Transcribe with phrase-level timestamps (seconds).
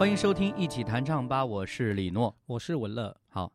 [0.00, 2.34] 欢迎收听《一起弹唱吧》，我是李诺。
[2.46, 3.52] 我是文乐，好，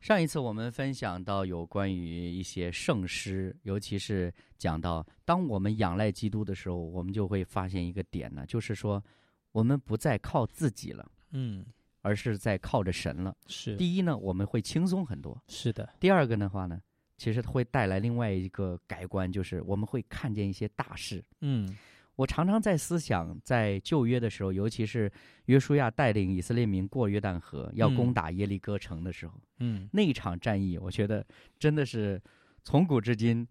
[0.00, 9.00] 上一次我们分享到有关于一些圣诗，尤其是讲到当我们仰赖基督的时候，我们就会发现一个点呢，就是说
[9.52, 11.64] 我们不再靠自己了，嗯，
[12.02, 13.36] 而是在靠着神了。
[13.46, 16.80] 是第一呢，我们会轻松很多；是的，第二个的话呢，
[17.16, 21.24] 其实会带来另外一个改观，就是我们会看见一些大事。
[21.42, 21.78] 嗯
[22.16, 25.10] 我常常在思想，在旧约的时候，尤其是
[25.46, 28.14] 约书亚带领以色列民过约旦河，要攻嗯。
[28.14, 29.88] 打耶利哥城的时候，嗯。
[29.92, 31.24] 那一场战役，我觉得
[31.58, 32.20] 真的是
[32.62, 33.46] 从古至今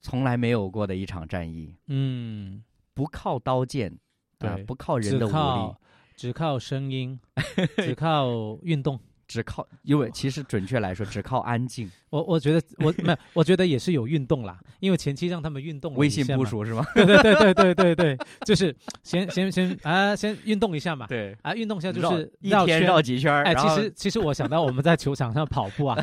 [0.00, 2.62] 从来没有过的一场战役，嗯，
[2.94, 3.92] 不靠刀剑，
[4.38, 5.80] 啊对不靠人的武力靠，
[6.16, 7.18] 只靠声音，
[7.78, 9.00] 只靠运动。
[9.28, 11.88] 只靠，因为其实准确来说，只靠安静。
[12.10, 16.82] 我我觉得我没有，我觉得也是有运动啦，因为前期让他们运动了微信部署是吗？
[16.94, 26.02] 对对对对对对对，就是先先先啊，先运动一下嘛，对，啊，运动一下就绕是一天圈绕几圈儿，哎，其实其实我想到我们在球场上跑步啊，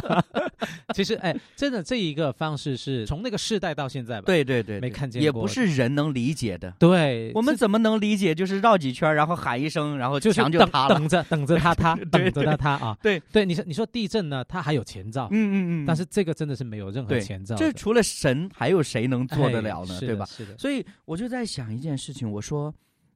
[0.94, 6.70] 其实哎，真的这一个方式是从那个世代到现在吧，对对对，没看见过不是人能理解的。
[6.78, 8.34] 对，我们怎么能理解？
[8.34, 10.94] 就是绕几圈，然后喊一声，然后墙就塌了。
[10.94, 12.98] 等着等着他塌， 对等着他啊！
[13.02, 19.94] 对对，你说你说地震呢，它还有前兆，嗯嗯嗯，但是这个真的是没有任何前兆的，这除了神，还有谁能做得哎了呢？
[19.98, 20.26] 是对吧？
[20.26, 22.74] 是的，所以我就在想一件事情，我说，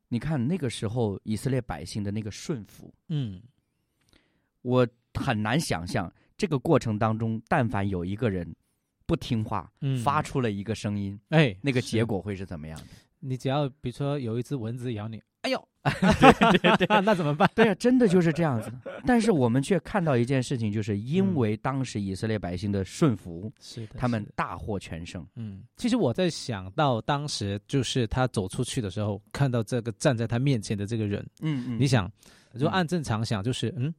[0.09, 3.43] 你看那个时候以色列百姓的那个顺服，嗯
[4.63, 8.55] 我很难想象这个过程当中，但凡有一个人
[9.07, 12.87] 不听话，嗯，发出了一个声音，哎，那个结果会是怎么样的？
[13.21, 17.49] 你只要比如说有一只蚊子咬你，哎呦，对对对， 那怎么办？
[17.55, 18.73] 对啊，真的就是这样子。
[19.07, 25.27] 但是我们却看到一件事情，就是因嗯为当时以色列百姓的顺服，是的，他们大获全胜。
[25.37, 32.11] 嗯，其实我在想到当时就是他走出去的时候，看到这个站在他面前的这个人，嗯嗯你想，
[32.53, 33.95] 如果嗯按正常想，就是嗯。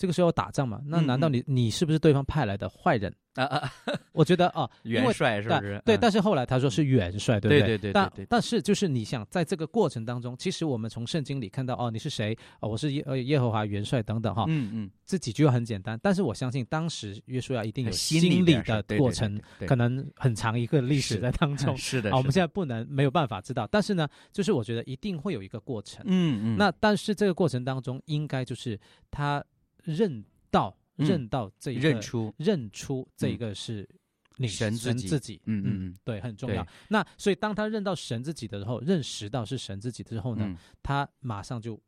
[0.00, 3.14] 这个时候打仗嘛，那难道你你是不是对方派来的坏人？
[3.34, 3.70] 啊啊，
[4.12, 5.80] 我觉得哦， 元帅是不是？
[5.84, 12.36] 对，嗯但是后来他说是元帅，对不对对但对对对对但是就是你想，在这个过程当中，其实我们从圣经里看到，哦，你是谁？
[12.60, 21.76] 哦，我是耶呃耶和华元帅等等哈，嗯嗯，这几句话很简单，但是我相信当时约书亚一定有心心理的过程，对可能很长一个历史在当中。
[21.76, 26.02] 是的，啊，我们现在不能没有办法知道，但是呢，就是我觉得一定会有一个过程。
[26.06, 28.78] 嗯嗯，那但是这个过程当中，应该就是
[29.10, 29.42] 他
[29.84, 33.88] 认到嗯认到这一个认出，认出这个是
[34.36, 35.08] 你神自己。
[35.08, 36.66] 神自己，嗯嗯嗯对，很重要。
[36.88, 41.80] 那所以当他认到神自己的时候，认识到是神自己之后呢，嗯，他马上就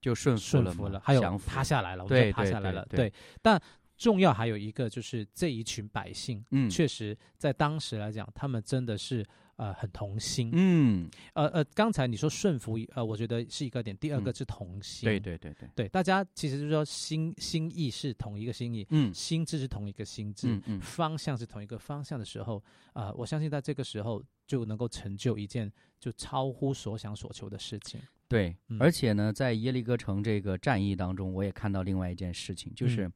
[0.00, 2.86] 就顺服了顺服了，还有趴下来了，我对们趴下来了。
[2.88, 3.10] 对。
[3.10, 3.12] 对。
[3.42, 3.60] 但
[3.96, 6.70] 重要还有一个就是这一群百姓，嗯。
[6.70, 9.26] 确实在当时来讲，他们真的是
[9.58, 10.50] 呃很同心。
[10.54, 13.94] 嗯，呃呃，刚才你说顺服，呃，我觉得是一个点。
[13.98, 22.62] 第二个嗯是同心，对对对对，对，大家其实就是说心心意是同一个心意，嗯心智是同一个心智，嗯嗯方向是同一个方向的时候，
[22.94, 25.70] 啊、我相信在这个时候就能够成就一件
[26.00, 28.00] 就超乎所想所求的事情。
[28.28, 33.12] 对嗯，而且呢，在耶利哥城这个战役当中，我也看到另外一件事情，就是嗯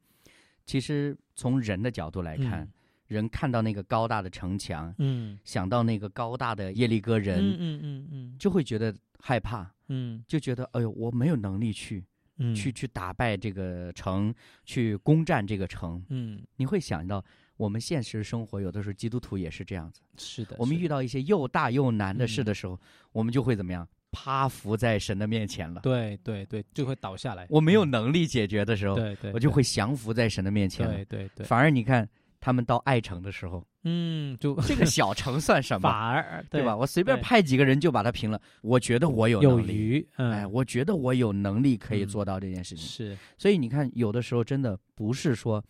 [0.65, 2.71] 其实从人的角度来看嗯，
[3.13, 12.03] 人看到那个高大的城墙，嗯，想到那个高大的耶利哥嗯人，嗯嗯嗯就会觉得害怕，嗯就觉得哎呦，我没有能力去
[12.37, 14.33] 嗯，去去打败这个城，
[14.65, 16.03] 去攻占这个城。
[16.09, 17.23] 嗯，你会想到，
[17.55, 22.79] 我们现实生活有的时候基督徒也是这样子，是的，我们遇到一些又大又难的事嗯的时候，
[23.11, 23.87] 我们就会怎么样？
[24.15, 25.81] 趴伏在神的面前了。
[25.81, 27.47] 对对对就会倒下来。
[27.49, 30.93] 我没有嗯能力解决的时候，对对，对我就会降服在神的面前了。
[30.93, 32.07] 对对对，反而你看，
[32.43, 35.93] 他们到爱城的时候，嗯，就这个 小城算什么反？
[35.97, 36.75] 而对吧？？
[36.75, 38.41] 我随便派几个人就把它平了。
[38.61, 42.85] 我觉得我有有余，嗯，哎，我觉得我有能力可以嗯做到这件事情。
[42.85, 45.63] 是，所以你看，有的时候真的不是说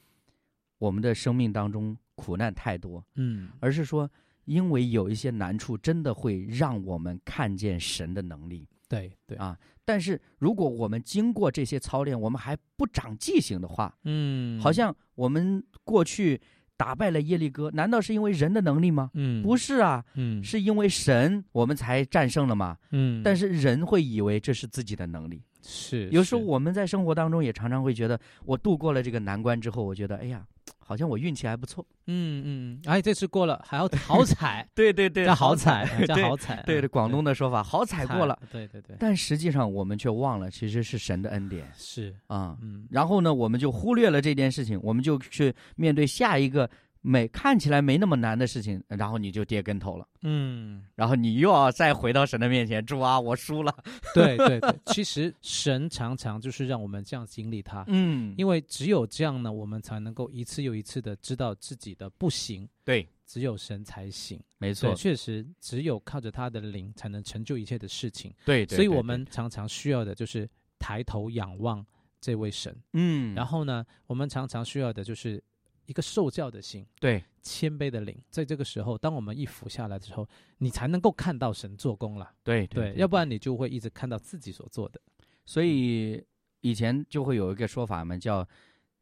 [0.80, 4.10] 我们的生命当中苦难太多，嗯，而是说
[4.46, 8.68] 因为有一些难处，真的会让我们看见神的能力。
[8.90, 16.40] 对对啊但是如果我们经过这些操练，我们还不长记性的话，嗯，好像我们过去
[16.83, 19.09] 打败了耶利哥，难道是因为人的能力吗？
[19.13, 22.77] 嗯，不是啊，嗯，是因为神我们才战胜了嘛。
[22.91, 30.44] 嗯，但是人会以为这是自己的能力，是有时候我们在生活当中也常常会觉得，我度过了这个难关之后，我觉得，哎呀，
[30.85, 31.85] 好像我运气还不错。
[32.07, 38.38] 嗯嗯，哎，这次过了，还要好彩， 对对对叫好彩，哎 叫好彩，对对，嗯广东的说法，好彩过了。
[38.51, 41.65] 对对对，但实际上我们却忘了，其实是神的恩典。
[41.77, 42.57] 是，啊。
[42.62, 46.69] 嗯，然后呢，我们就忽略了这件事情，我们就去面对下一个
[47.05, 53.75] 没看起来没那么难的事情，然后你就跌跟头了，嗯，然后你又要再回到神的面前，主啊，我输了。
[54.15, 64.39] 对对对，其实神常常就是让我们这样经历它，嗯，因为只有这样呢，我们才能够一次又一次的知道自己的不行，对，只有神才行。
[64.57, 68.33] 没错，确实只有靠着他的灵，才能成就一切的事情。
[68.45, 71.85] 对，对所以我们常常需要的就是抬头仰望
[72.21, 75.44] 这位神，嗯，然后呢，我们常常需要的就是
[75.85, 76.85] 一个受教的心。
[77.00, 80.27] 对，谦卑的灵，在这个时候，当我们一俯下来之后，
[80.57, 82.31] 你才能够看到神做工了。
[82.44, 85.01] 对对，要不然你就会一直看到自己所做的。
[85.45, 86.24] 所以
[86.62, 88.47] 以前就会有一个说法嘛，叫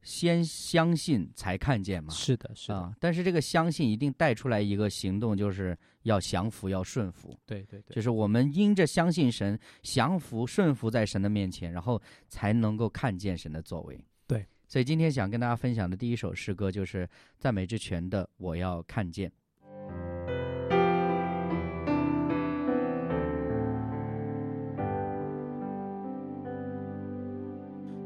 [0.01, 2.11] 先相信才看见嘛。
[2.11, 7.37] 是的，是的，啊，但是这个相信一定带出来一个行动，就是要降服，要顺服。
[7.45, 14.03] 对对对，就是我们因着相信神，降服、顺服在神的面前，然后才能够看见神的作为。
[14.71, 17.05] 所以今天想跟大家分享的第一首诗歌就是
[17.37, 19.29] 赞美之泉的《我要看见》。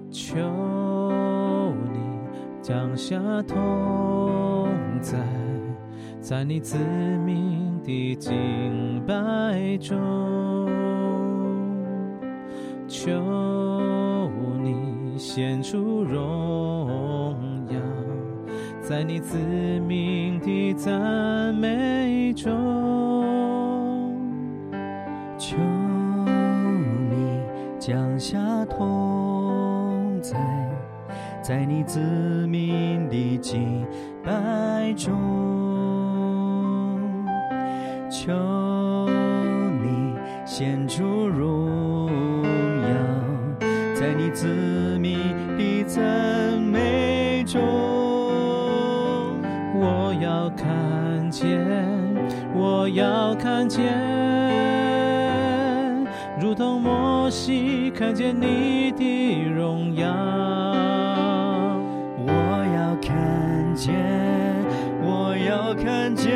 [0.09, 0.39] 求
[1.93, 1.99] 你
[2.63, 4.67] 降下同
[4.99, 5.19] 在，
[6.19, 6.79] 在你子
[7.23, 10.65] 民的敬拜中，
[12.87, 13.11] 求
[15.17, 17.37] 显出荣
[17.69, 17.79] 耀，
[18.81, 19.37] 在你子
[19.87, 22.51] 民的赞美中。
[25.37, 25.57] 求
[27.09, 27.41] 你
[27.79, 30.37] 降下同在，
[31.41, 31.99] 在你子
[32.47, 33.85] 民的敬
[34.23, 35.13] 拜中。
[38.09, 38.31] 求
[44.35, 44.45] 子
[44.99, 45.17] 民
[45.57, 46.03] 的赞
[46.59, 47.61] 美中。
[49.73, 51.57] 我要看见，
[52.53, 53.81] 我要看见，
[56.37, 60.05] 如同摩西看见你的荣耀。
[62.17, 62.29] 我
[62.75, 63.95] 要看见，
[65.01, 66.33] 我要看见，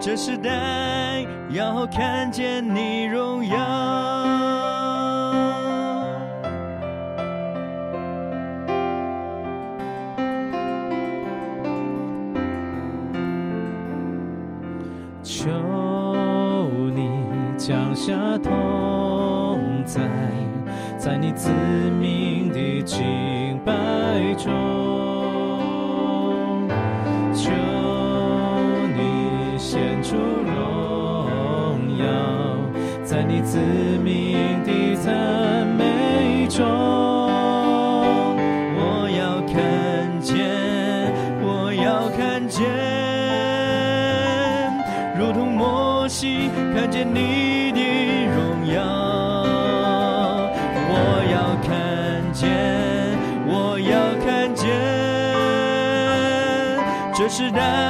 [0.00, 4.01] 这时代要看见你荣耀。
[18.04, 18.12] 下
[18.42, 20.00] 同在，
[20.98, 21.48] 在你子
[22.00, 23.72] 民的敬拜
[24.34, 24.50] 中。
[27.32, 27.52] 求
[28.96, 32.04] 你显出荣耀，
[33.04, 33.56] 在你子
[34.02, 34.34] 民
[34.64, 36.66] 的赞美中。
[38.74, 40.34] 我要看见，
[41.40, 42.66] 我要看见，
[45.16, 47.41] 如同摩西看见你
[57.42, 57.81] 时代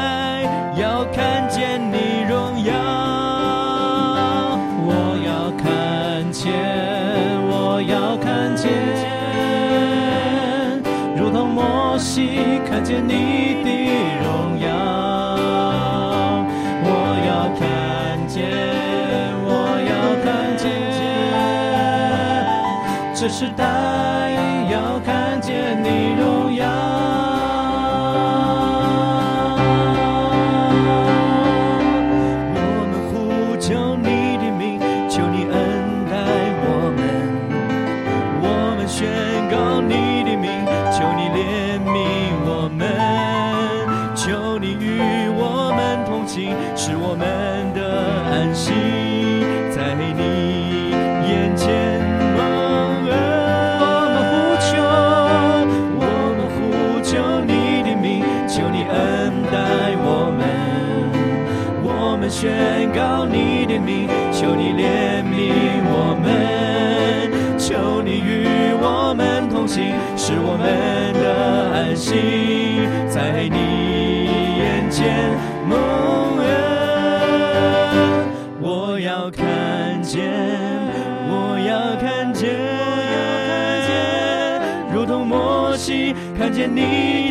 [86.62, 87.21] 见你。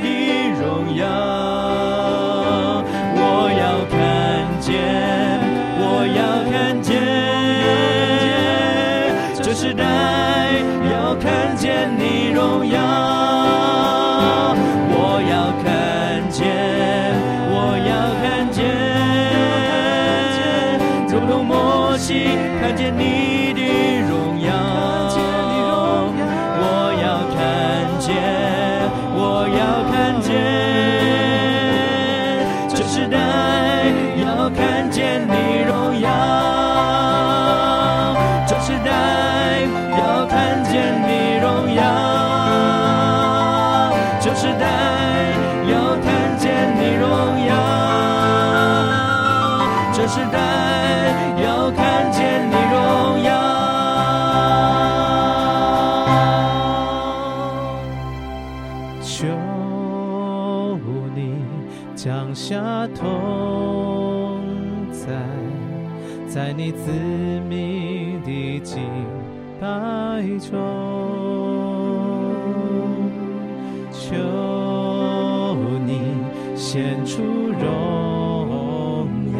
[62.51, 64.41] 下同
[64.91, 65.07] 在，
[66.27, 66.91] 在你自
[67.47, 68.83] 命的敬
[69.57, 70.51] 拜中，
[73.93, 74.17] 求
[75.85, 76.01] 你
[76.57, 77.23] 显出
[77.57, 79.07] 荣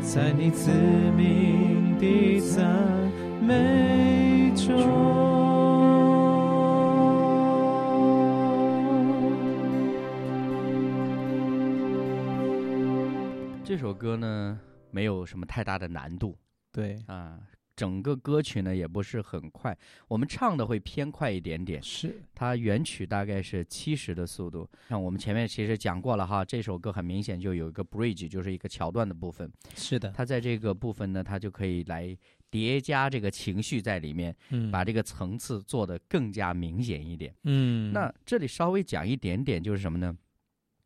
[0.00, 0.72] 在你自
[1.16, 2.66] 命的赞
[3.40, 5.31] 美中。
[13.72, 14.60] 这首歌呢，
[14.90, 16.36] 没有什么太大的难度
[16.70, 17.40] 对，啊，
[17.74, 19.74] 整个歌曲呢也不是很快，
[20.08, 21.82] 我们唱的会偏快一点点。
[21.82, 29.50] 是，它原曲大概是七十的速度，像我们前面其实讲过了哈，这首歌很明显就有一个 bridge，就是一个桥段的部分。
[29.74, 32.14] 是的，它在这个部分呢，它就可以来
[32.50, 37.34] 叠加这个情绪在里面，嗯把这个层次做得更加明显一点。
[37.44, 40.14] 嗯，那这里稍微讲一点点，就是什么呢？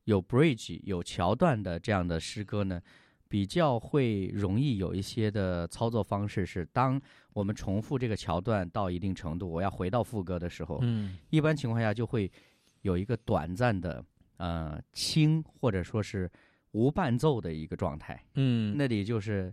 [0.07, 2.81] 有 bridge 有桥段的这样的诗歌呢，
[3.29, 7.01] 比较会容易有一些的操作方式是，当
[7.33, 12.31] 我们重复这个桥段到一定程度，我要回到副歌的时候，嗯一般情况下就会
[12.83, 14.03] 有一个短暂的
[14.37, 16.31] 呃轻或者说是
[16.71, 18.77] 无伴奏的一个状态，嗯。
[18.77, 19.53] 那里就是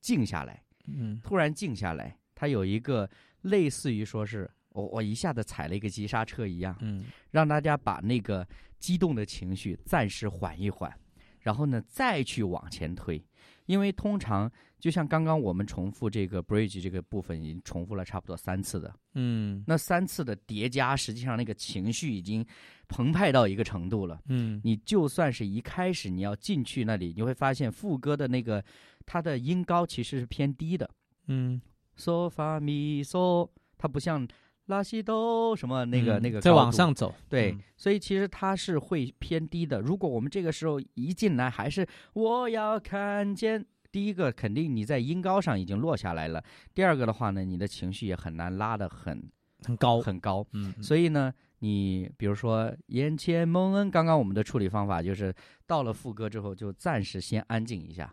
[0.00, 1.18] 静下来，嗯。
[1.22, 3.08] 突然静下来，它有一个
[3.42, 7.04] 类似于说是我我一下子踩了一个急刹车一样，嗯。
[7.30, 8.46] 让大家把那个
[8.84, 10.92] 激动的情绪暂时缓一缓，
[11.40, 13.24] 然后呢再去往前推，
[13.64, 19.64] 因为通常就像刚刚我们重复这个 bridge 这个部分已经重复了差不多三次的，嗯。
[19.66, 22.44] 那三次的叠加，实际上那个情绪已经
[22.86, 24.20] 澎湃到一个程度了。
[24.26, 24.60] 嗯。
[24.62, 28.62] 你就算是一开始你要进去那里，你会发现副歌的那个
[29.06, 30.90] 它的音高其实是偏低的，
[31.28, 31.58] 嗯
[31.96, 33.48] ，，so fa mi so，，
[33.78, 34.28] 它不像
[34.66, 37.60] 拉西哆什么那个、嗯那个再往上走，对，嗯。
[37.76, 39.80] 所以其实它是会偏低的。
[39.80, 46.42] 如果我们这个时候一进来还是我要看见，第一个肯定你在音高上已经落下来了，
[46.74, 49.30] 第二个的话呢，你的情绪也很难拉得很
[49.62, 50.46] 很高，很高。
[50.52, 55.34] 嗯，所以呢，你比如说眼前蒙恩，刚刚我们的处理方法就是
[55.66, 58.12] 到了副歌之后就暂时先安静一下，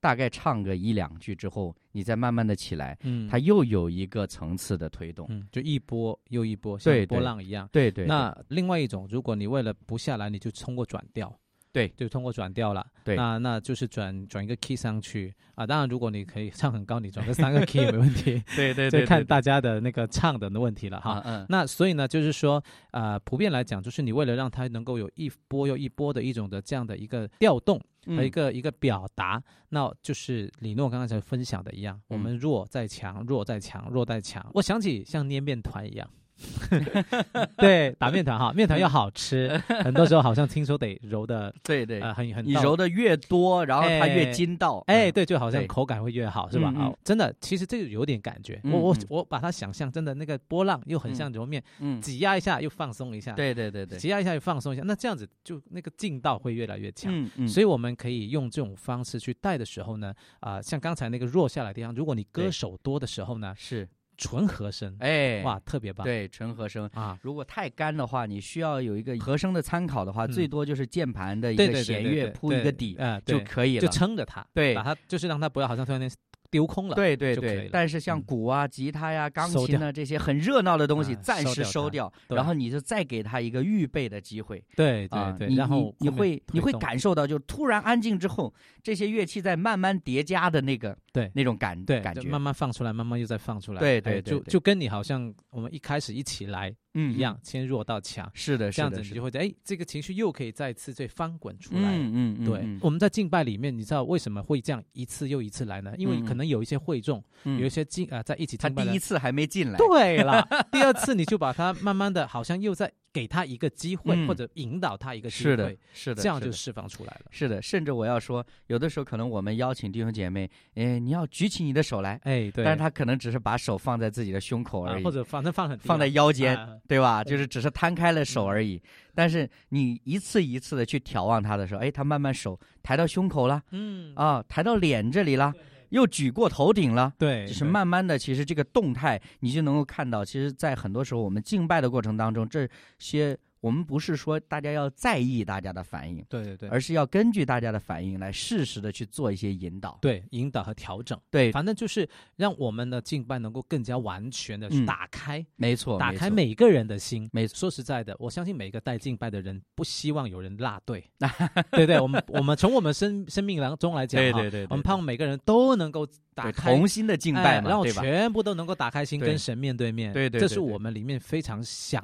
[0.00, 5.26] 大概唱个一两句之后，你再慢慢的起来，嗯它又有一个层次的推动。
[5.28, 7.68] 嗯就一波又一波，像波浪一样。
[7.70, 11.38] 对对，那另外一种，如果你为了不下来，你就通过转调，
[11.72, 12.84] 对就通过转调了。
[13.04, 15.66] 对那那就是转转一个 key 上去啊。
[15.66, 21.12] 当然，如果你可以唱很高，你转个三个 key 也没问题， 对对对就看大家的那个唱的问题了哈。
[21.12, 34.44] 啊嗯那所以呢，就是说，呃，普遍来讲，就是你为了让它能够有一波又一波的一种的这样的一个调动和一嗯个、一个表达，那就是李诺刚刚才分享的一样，我嗯们弱再强，弱再强，弱再强。
[34.54, 36.08] 我想起像捏面团一样。
[37.58, 44.82] 对，打面团哈，面团要好吃， 很多时候好像听说得揉的对对，呃很很你揉的越多，然后它越哎筋道。
[44.86, 46.72] 哎，嗯，对，就好像口感会越好，是吧？
[47.04, 48.60] 真的，其实这个有点感觉。
[48.64, 49.06] 嗯我我嗯。
[49.10, 51.14] 我把它想象，真的那个波浪又很嗯。
[51.14, 57.12] 像揉面，嗯，挤压一下又放松一下，对对对对，挤压一下又放松一下，那这样子就那个劲道会越来越强。
[57.14, 63.86] 嗯嗯，所以我们可以用这种方式去带的时候呢，啊、像刚才那个弱下来的地方，如果你割手多的时候呢，是
[64.20, 66.04] 纯和声，哎哇，特别棒。
[66.04, 66.88] 对纯和声。
[66.92, 73.80] 啊，如果太干的话，你需要有一个和声的参考的话，嗯最多就是键盘的一个弦乐铺一个底嗯，就可以了。
[73.80, 76.10] 就撑着它，对把它就是让它不要好像突然间
[76.50, 76.94] 丢空了。
[76.94, 85.46] 对对对，但是像嗯鼓啊、吉他呀、钢琴啊这些很热闹的东西，啊暂时收掉然后你就再给他一个预备的机会对啊对。
[85.46, 88.52] 对，你然后你你会你会感受到，就突然安静之后，
[88.82, 93.80] 这些乐器在慢慢叠加的那个对那种感对，感觉，就慢慢放出来，慢慢又再放出来。
[93.80, 101.96] 对对对就就跟你好像我们一开始一起来嗯一样，，先弱到强，是的，这样子你就会觉得，哎，这个情绪又可以再次再翻滚出来。
[101.96, 105.92] 嗯嗯嗯，对嗯，我们在敬拜里面，你知道为什么会这样一次又一次来呢？
[105.96, 114.26] 因为可能有一些会众，嗯有一些进啊、在一起他敬拜他第一次还没进来，对了，第二次你就把他慢慢的，好像又在给他一个机会，嗯。
[114.28, 117.22] 或者引导他一个机是的，，是的，这样就释放出来了。
[117.30, 127.24] 是的，甚至我要说，有的时候可能我们邀请弟兄姐妹，哎，你要举起你的手来，哎，对，但是他可能只是把手放在自己的胸口而已，啊或者反正放很放在腰间，啊对吧？
[127.24, 128.48] 就是只是摊开了手嗯。
[128.48, 128.80] 而已。
[129.14, 135.52] 但是你一次一次的去眺望他的时候，哎，他慢慢手抬到胸口了，嗯，啊，抬到脸这里了，
[135.90, 137.12] 又举过头顶了。
[137.16, 142.68] 对，就是慢慢的，其实这个动态你就能够看到，其实，在很多时候我们敬拜的过程当中，这
[142.98, 149.98] 些我们不是说大家要在意大家的反应，对对对，而是要根据大家的反应来适时的去做一些引导。
[150.00, 157.28] 对引导和调整，对，反正就是让我们的敬拜能够更加完全的去打开，没错，打开每个人的心。
[157.32, 161.04] 没错说实在的，我相信每一个带敬拜的人不希望有人落队，
[161.72, 166.06] 对对，我们我们从我们生生命当中来讲哈，对对对，我们盼望每个人都能够
[166.40, 167.86] 打对开同心的敬拜嘛，哎然后？
[167.86, 170.12] 全部都能够打开心，跟神面对面。
[170.12, 172.02] 对对这是我们里面非常想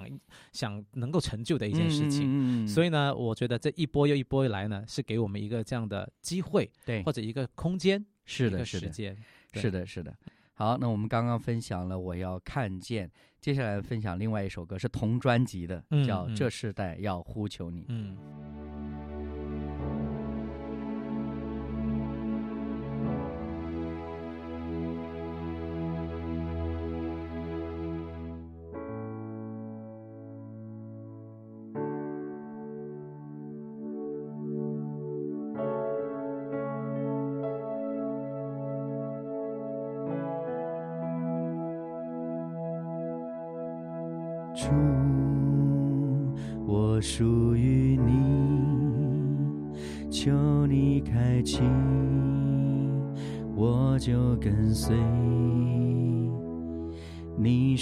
[0.53, 2.23] 想能够成就的一件事情。
[2.27, 9.17] 嗯以所以呢，我觉得这一波又一波来呢，是给我们一个这样的机会，对或者一个空间，是的，时间。
[9.55, 10.15] 是的，是的。
[10.53, 17.83] 好，那我们刚刚分享了我要看见，接下来分享另外一首歌是同专辑的，嗯叫《嗯这世代要呼求你》。
[17.89, 18.17] 嗯。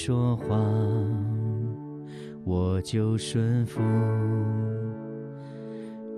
[0.07, 0.55] 说话，
[2.45, 3.81] 我就顺服，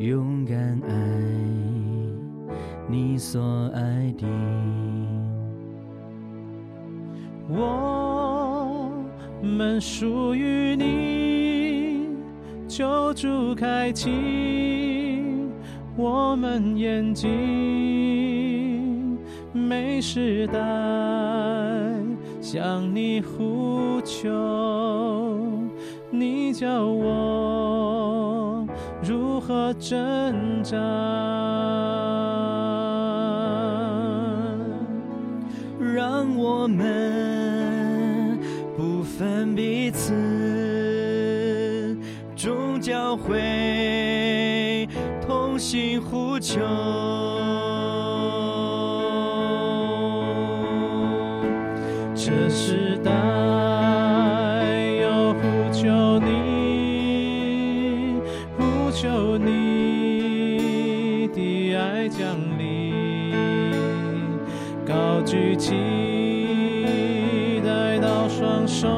[0.00, 0.92] 勇敢爱
[2.88, 4.26] 你所爱的。
[7.48, 8.90] 我
[9.40, 12.08] 们属于你，
[12.66, 14.10] 救主开启
[15.96, 17.30] 我们眼睛，
[19.52, 20.58] 每时代
[22.48, 24.30] 向你呼求，
[26.10, 28.64] 你教我
[29.02, 30.76] 如何挣扎。
[35.80, 38.38] 让我们
[38.76, 40.14] 不分彼此，
[42.36, 44.88] 终将会
[45.26, 46.60] 同心呼求。
[58.98, 63.30] 求你的爱降临，
[64.86, 65.74] 高举起
[67.62, 68.88] 带到双手，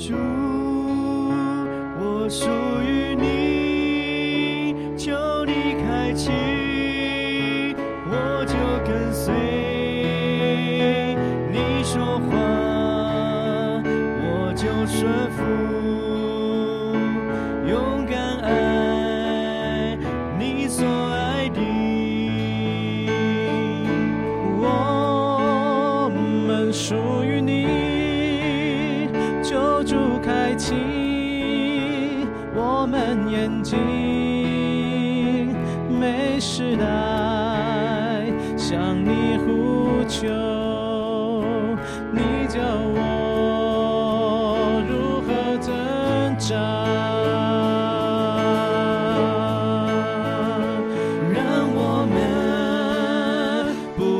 [0.00, 0.14] 主，
[2.00, 2.48] 我属
[2.82, 3.39] 于你，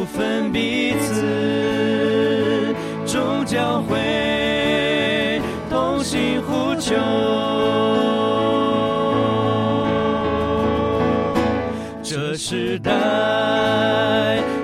[0.01, 6.97] 不分彼此，终将会同心呼求。
[12.03, 12.91] 这时代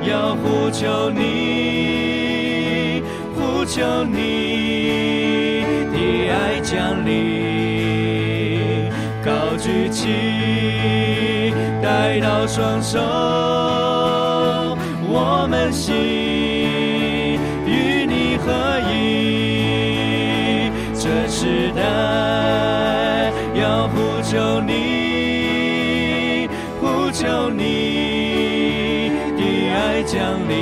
[0.09, 3.03] 要呼求你，
[3.35, 8.88] 呼求你的爱降临，
[9.22, 12.99] 高举起，带到双手，
[15.72, 18.52] 心与你合
[18.90, 20.70] 一。
[20.94, 21.83] 这时代
[23.55, 26.48] 要呼求你，
[26.81, 29.40] 呼求你的
[29.72, 30.16] 爱降
[30.48, 30.55] 临，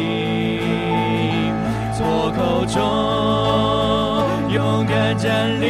[1.97, 2.75] 左口中
[4.53, 5.65] 勇敢站立，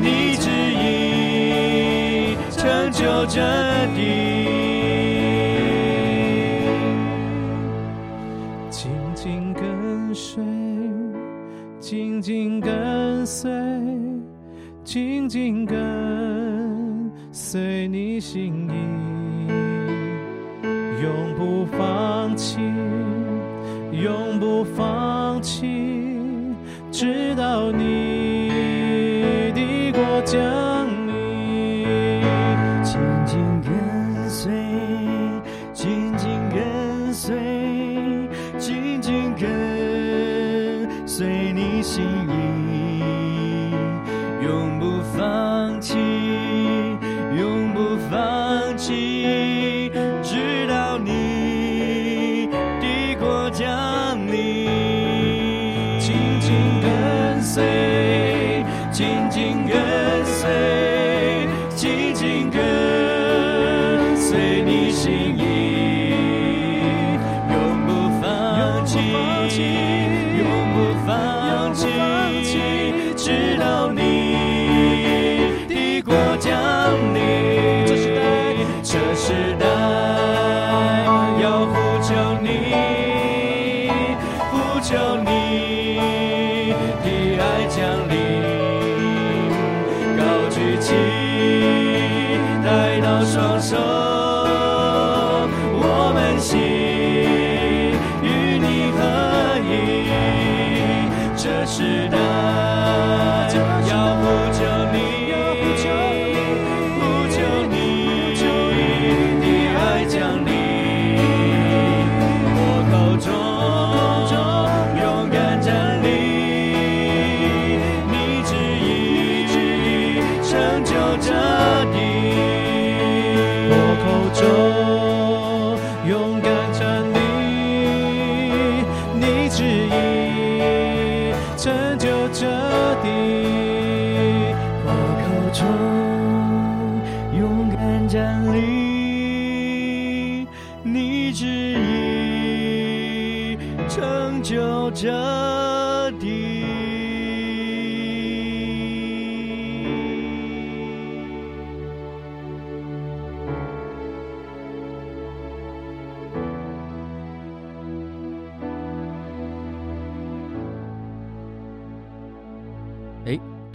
[0.00, 3.40] 你指引成就这
[3.94, 4.37] 地。
[15.28, 18.72] 紧跟随你心意，
[21.02, 22.58] 永不放弃，
[23.92, 25.66] 永不放弃，
[26.90, 27.97] 直到你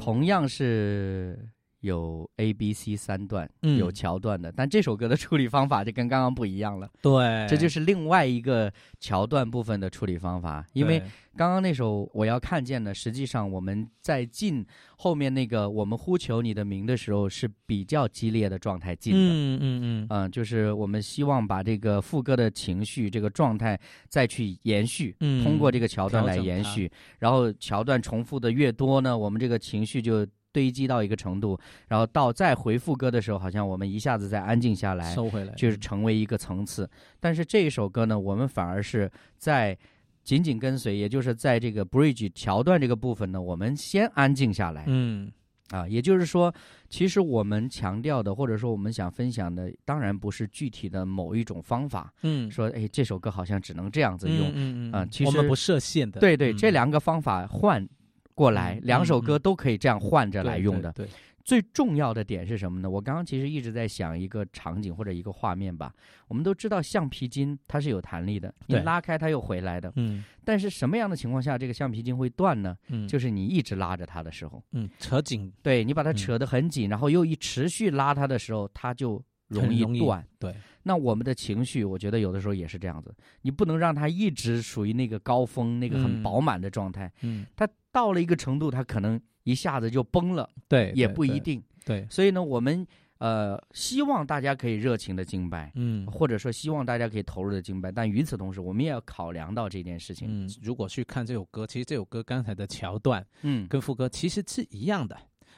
[0.03, 1.47] 同样是
[1.79, 10.65] 有 A、B、C 三段，嗯有桥段的，但这首歌的处理方法就跟刚刚不一样了，对这就是另外一个桥段部分的处理方法。
[10.73, 10.99] 因为
[11.35, 14.65] 刚刚那首我要看见的，实际上我们在进
[14.97, 19.19] 后面那个我们呼求你的名的时候是比较激烈的状态进的。
[19.19, 26.91] 嗯嗯嗯，嗯，就是我们希望把这个副歌的情绪、这个状态再去延续，嗯通过这个桥段来延续。
[27.19, 36.89] 然后桥段重复的越多呢，我们这个情绪就堆积到一个程度，然后到再回副歌的时候，好像我们一下子再安静下来，收回来就是成为一个层次。
[37.19, 39.77] 但是这一首歌呢，我们反而是在
[40.23, 44.85] 紧紧跟随，也就是在这个 bridge 桥段这个部分呢，我们先安静下来。
[44.87, 45.29] 嗯
[45.69, 46.53] 啊，也就是说，
[46.87, 54.51] 其实我们强调的，或者说我们想分享的，当然不是具体的某一种方法，嗯，说哎这首歌好像只能这样子用。
[54.53, 57.87] 嗯嗯啊其实我们不设限的，对对，嗯这两个方法换
[58.33, 60.91] 过来，嗯两首嗯歌都可以这样换着来用的。
[60.91, 61.11] 对，对
[61.43, 62.89] 最重要的点是什么呢？
[62.89, 65.93] 我刚刚其实一直在想一个场景或者一个画面吧。
[66.29, 69.91] 我们都知道橡皮筋它是有弹力的，你拉开它又回来的。
[69.97, 72.75] 嗯但是什么样的情况下这个橡皮筋会断呢？
[72.87, 80.25] 嗯，就是你一直拉着它的时候，嗯扯紧对你把它嗯扯得很紧，然后又一持续拉它的时候，它就容易断。
[80.39, 87.11] 对，那我们的情绪，我觉得有的时候也是这样子，你不能让它一直属于那个高峰、那个很嗯饱满的状态。
[87.21, 91.63] 嗯它到了一个程度，他可能一下子就崩了，对，也不一定。
[91.85, 92.85] 对，所以呢，我们
[93.19, 100.27] 呃希望大家可以热情的敬拜，嗯或者说希望大家可以投入的敬拜，但与此同时，我们也要考量到这件事情。
[100.29, 105.15] 嗯，如果去看这首歌，其实这首歌刚才的桥段嗯，跟副歌其实是一样的。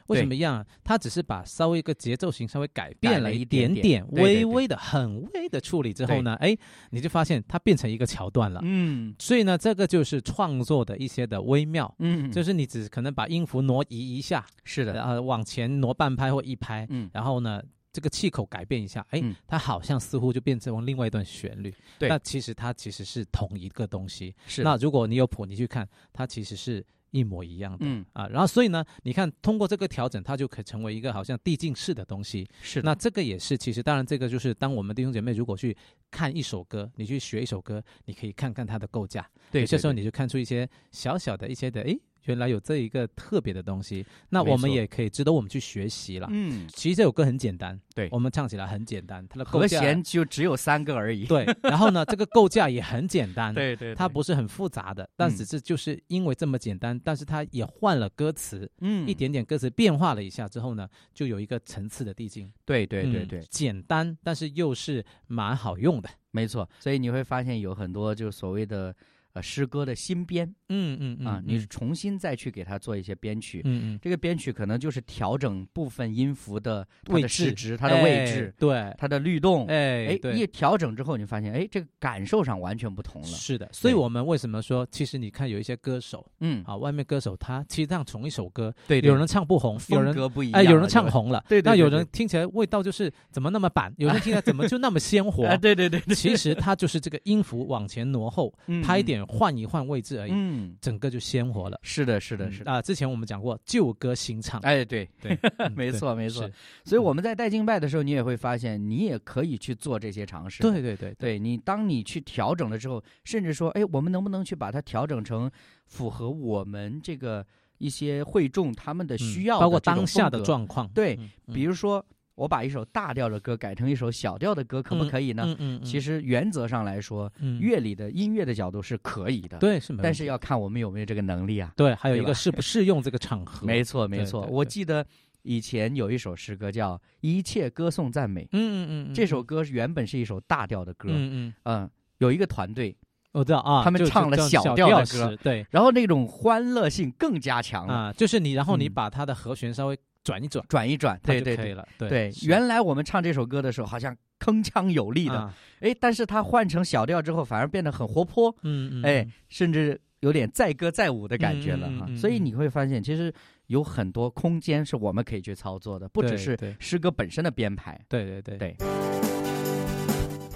[0.07, 0.65] 为什么一样？
[0.83, 4.05] 它只是把稍微一个节奏型稍微改变了了一一点点。
[4.11, 6.55] 微微的、很微的处理之后呢，哎，
[6.91, 8.59] 你就发现它变成一个桥段了。
[8.63, 9.15] 嗯。
[9.19, 19.35] 所以呢，这个就是创作的一些的微妙，嗯，就是你只可能把音符挪移一下，是的，呃往前挪半拍或一拍，嗯，然后呢，这个气口改变一下，哎，嗯。
[19.47, 21.73] 它好像似乎就变成另外一段旋律。
[21.97, 22.09] 对。
[22.09, 24.35] 那其实它其实是同一个东西。
[24.45, 26.85] 是那如果你有谱，你去看，它其实是
[27.15, 27.79] 一模一样的。
[27.81, 32.47] 嗯啊，然后所以呢，你看通过这个调整，它就可以成为一个好像递进式的东西。
[32.61, 35.75] 是那这个也是，其实当然这个就是当我们弟兄姐妹如果去
[36.11, 46.27] 看一首歌，你去学一首歌，你可以看看它的构架，对，有些时候你就看出一些小小的一些的，诶，原来有这一个特别的东西，那我们也可以值得我们去学习了。
[46.31, 51.25] 嗯，其实这首歌很简单，对我们唱起来很简单，它的构和架弦就只有三个而已。
[51.25, 62.51] 对，然后呢，这个构架也很简单， 对对，它不是很复杂的，但嗯只是就是因为这么简单，但是它也换了歌词，嗯一点点歌词变化了一下之后呢，就有一个层次的递进。
[62.65, 66.09] 对对对嗯对，简单，但是又是蛮好用的。
[66.31, 66.67] 没错。
[66.79, 68.93] 所以你会发现有很多就所谓的
[69.35, 73.61] 呃诗歌的新编嗯嗯啊，你重新再去给它做一些编曲。
[73.65, 79.67] 嗯嗯这个编曲可能就是调整部分音符的它位的时置值、它的位置、哎对，它的律动。
[79.67, 83.27] 哎哎，一调整之后，你发现哎，这个感受上完全不同了。
[83.27, 95.57] 是的，所以我们为什么说，其实你看有一些歌手嗯，啊，外面歌手他其实唱同一首歌，对，对有人唱不红，有风人格不一样，哎，有人唱红了，对对那有人听起来味道就是怎么那么板，有人听起来怎么就那么鲜活哎。
[95.65, 101.79] 对对对，对其实他就是这个音符往前挪后，嗯拍点换一换位置而已，嗯，整个就鲜活了。
[101.83, 102.71] 是的，是的，是的。
[102.71, 106.49] 啊，之前我们讲过旧歌新唱，哎，对，对，嗯 没错没错。
[106.83, 110.61] 所以我们在带敬拜的时候，你也会发现，你也可以去做这些尝试。
[110.61, 111.39] 对对对对。
[111.39, 115.49] 你，当你去调整了之后，甚至说，哎，我们能不能去把它调整成
[115.87, 117.45] 符合我们这个
[117.77, 121.19] 一些会众他们的嗯需要的包括当下的状况，对
[121.53, 122.03] 比如说，
[122.35, 125.43] 我把一首大调的歌改成一首小调的歌，可不可以呢？
[125.59, 131.71] 嗯嗯，其实实原则上来说，乐理的音乐的角度是可以的，，对是没，但是要看我们有没有这个能力啊。
[131.75, 134.45] 对，还有一个适不适用这个场合， 没错，没错。
[134.47, 135.05] 我记得
[135.43, 142.95] 以前有一首诗歌叫《一切歌颂赞美》，嗯嗯嗯嗯，这首歌原本是一首大调的歌，嗯嗯，嗯，有一个团队，
[143.31, 145.65] 我知道啊，他们唱了小小调的歌对。
[145.71, 148.93] 然后那种欢乐性更加强了，啊，就是你，然后你嗯。
[148.93, 151.73] 把它的和弦稍微转一转，转一转，对对对。
[151.73, 155.53] 了，对对，原来我们唱这首歌的时候，好像铿锵有力的，啊。
[155.79, 162.05] 哎，但是它换成小调之后，反而变得很活泼，嗯嗯，哎嗯，甚至有点载歌载舞的感觉了哈。
[162.07, 162.17] 嗯嗯嗯嗯。
[162.17, 163.31] 所以你会发现，其实
[163.67, 167.97] 有很多空间是我们可以去操作的，不只是诗歌本身的编排。
[168.09, 168.57] 对对对。
[168.57, 168.75] 对。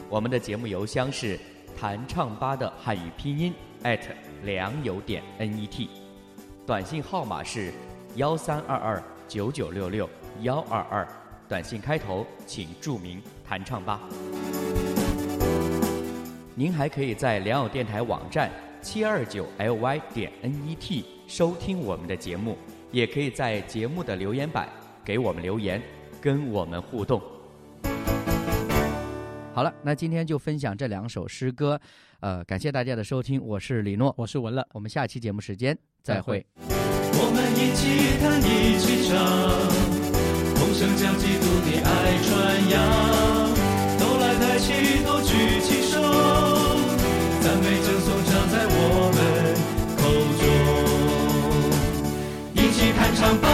[0.09, 1.39] 我们的节目邮箱是
[1.79, 3.53] 弹唱吧的汉语拼音
[3.83, 4.11] 艾特
[4.43, 5.87] 良友点 net，
[6.65, 7.71] 短信号码是
[8.15, 10.09] 幺三二二九九六六
[10.41, 11.07] 幺二二，
[11.47, 14.01] 短信开头请注明弹唱吧。
[16.55, 18.49] 您还可以在良友电台网站
[18.81, 22.57] 七二九 ly 点 net 收听我们的节目，
[22.91, 24.67] 也可以在节目的留言板
[25.05, 25.79] 给我们留言，
[26.19, 27.21] 跟我们互动。
[29.53, 31.79] 好了，那今天就分享这两首诗歌，
[32.21, 36.43] 呃，感谢大家的收听，我是李诺，我是文乐，我们下期节目时间再会。
[37.21, 39.19] 我们一起弹，一起唱，
[40.55, 42.29] 同声将基督的爱传
[42.71, 42.73] 扬。
[43.99, 45.99] 都来抬起头，举起手，
[47.41, 49.19] 赞美赠送唱在我们
[49.99, 50.01] 口
[50.39, 50.41] 中。
[52.55, 53.47] 一起弹唱吧，